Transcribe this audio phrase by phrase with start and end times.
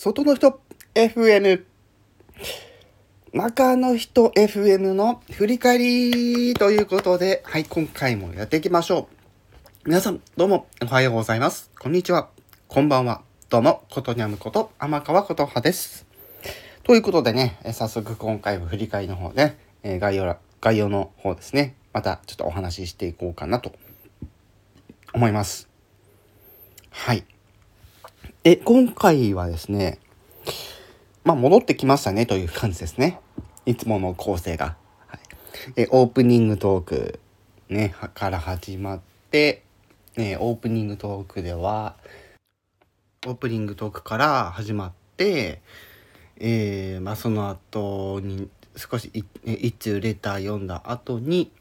[0.00, 0.60] 外の人
[0.94, 1.64] FM
[3.32, 9.08] 中の人 FM の振り返りということで、はい、今回もやっていきましょ
[9.84, 9.88] う。
[9.88, 11.72] 皆さん、どうも、おはようございます。
[11.80, 12.28] こんにちは。
[12.68, 13.22] こんばんは。
[13.50, 16.06] どうも、ことにゃむこと、天川ことはです。
[16.84, 23.72] ということでね、早速今回も振り返りの方で、え概要概要の方ですね、またちょっとお話ししていこうかなと
[25.12, 25.68] 思います。
[26.88, 27.24] はい。
[28.50, 29.98] え、今回はですね、
[31.22, 33.20] まあ、戻ってきましたねという感じですね。
[33.66, 34.74] いつもの構成が。
[35.06, 35.20] はい、
[35.76, 37.20] え、オープニングトーク、
[37.68, 39.64] ね、から始まって、
[40.16, 41.96] ね、オープニングトークでは、
[43.26, 45.60] オープニングトークから始まって、
[46.38, 49.12] えー、まあ、その後に、少し
[49.44, 51.52] 一通レター読んだ後に、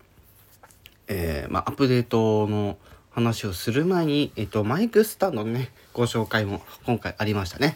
[1.10, 2.78] えー、まあ、アップデートの
[3.18, 7.76] 話をする前に、えっと、マイクスタンドのね、ご紹介も今回ありましたね。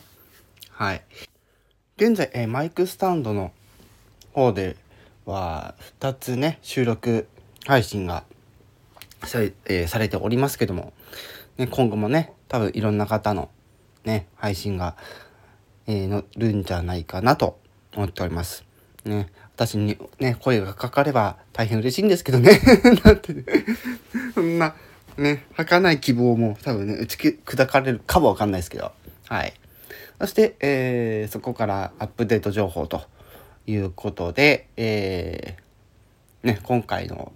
[0.69, 1.01] はい。
[1.97, 3.51] 現在、え、マイクスタンドの
[4.33, 4.77] 方で
[5.25, 7.27] は2つね収録
[7.65, 8.23] 配信が
[9.23, 10.93] され,、えー、されておりますけども、
[11.57, 13.49] ね、今後もね多分いろんな方の
[14.05, 14.95] ね配信が、
[15.87, 17.57] えー、乗るんじゃないかなと
[17.95, 18.63] 思っております。
[19.05, 22.61] ね、私にね声がかかれば大変嬉しいんですけどね
[23.03, 23.43] だって
[24.35, 24.75] そんな
[25.17, 28.91] ね儚い希望も多分ね打ち砕かれるかもわかんないですけど
[29.27, 29.53] はい
[30.21, 33.01] そして、えー、そこからアップデート情報と
[33.65, 37.31] いうことで、えー、ね、今回の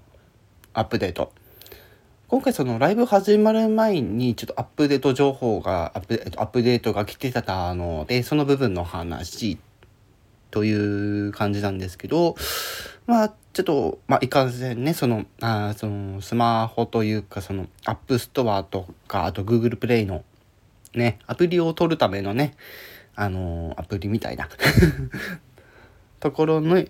[0.71, 1.31] アップデート。
[2.27, 9.57] 今回そのライブ始まる前にちょっとアップデート情報が、アップアップデートが来てたので、その部分の話
[10.51, 12.35] という感じなんですけど、
[13.08, 20.23] まあ、ちょっと、まあ、いかんせんね、その、あその、スマホというか、その、 App Store とか、あと Google プレイの
[20.94, 22.56] ね、アプリを取るためのね、
[23.16, 24.50] あのー、アプリみたいな
[26.20, 26.83] ところの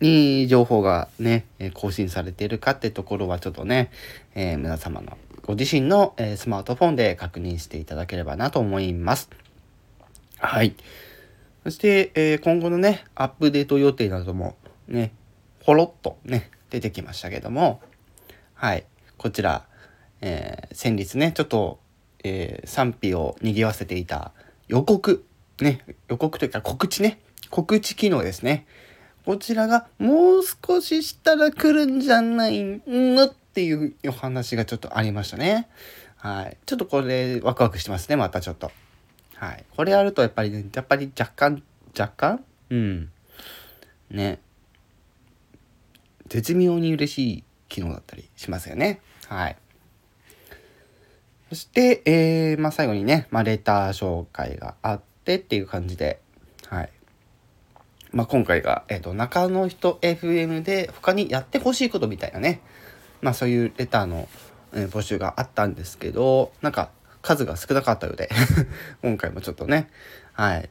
[0.00, 3.90] に情報がね、更新されているかってところはちょっとね、
[4.34, 9.30] えー、皆様のご自身の、えー、スマートフォンで確認していただければなと思います。
[10.38, 10.74] はい。
[11.64, 14.56] そして、えー、今後のね、アップデート予定なども
[14.88, 15.12] ね、
[15.62, 17.80] ほろっとね、出てきましたけども、
[18.54, 18.84] はい。
[19.16, 19.66] こちら、
[20.20, 21.80] えー、先日ね、ちょっと
[22.24, 24.30] えー、賛否を賑わせていた
[24.68, 25.24] 予告、
[25.60, 27.18] ね、予告というか告知ね、
[27.50, 28.64] 告知機能ですね。
[29.26, 35.68] こちらがもう少ししたら来るんじゃないのっていうお話がちょっとありましたね。
[36.16, 36.56] はい。
[36.64, 38.70] ちょっとこれワクワクしてますね、またちょっと。
[39.34, 39.64] はい。
[39.76, 41.64] これやるとやっぱりね、やっぱり若干、
[41.98, 42.44] 若干？
[42.70, 43.10] うん。
[44.12, 44.38] ね。
[46.32, 49.02] 絶妙に嬉しい機能だったりしますよね。
[49.28, 49.56] はい。
[51.50, 56.22] そして、えー、まあ、最後にね、まあ、レター紹介があってっていう感じで、
[56.68, 56.90] はい。
[58.12, 62.62] まあ、今回が、えっ、ー、と、中の人 FM で他にやってほしいことみたいなね、
[63.20, 64.26] まあ、そういうレターの、
[64.72, 68.30] えー、募集があったんですけど、なんか、数が少なかったようで
[69.02, 69.90] 今回もちょっとね、
[70.32, 70.70] はい。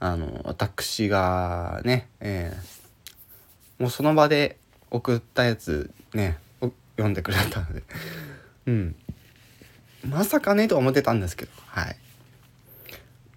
[0.00, 4.58] あの、私がね、えー、もうその場で
[4.96, 6.38] 送ったやつね、
[6.96, 7.82] 読んでくれたので
[8.66, 8.96] うん。
[10.08, 11.96] まさかねと思ってたんですけど、はい。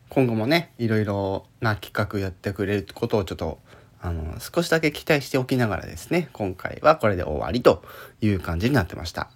[0.10, 3.60] 今後もね、いろいろな企画やってくれることをちょっと、
[4.02, 7.84] あの、少しだけ期待しておきながらですね、今回はこれで終わりと
[8.22, 9.30] いう感じになってました。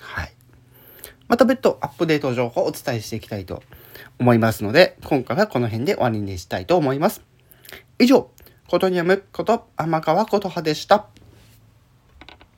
[0.00, 0.32] はい。
[1.28, 3.62] また別途アップデート情報をお伝えしていきたいと
[4.18, 7.22] 思いますので、今回はこの辺で終わりにしたいと思います。
[7.98, 8.30] 以上、
[8.68, 11.06] ことにやむこと天川琴葉でした。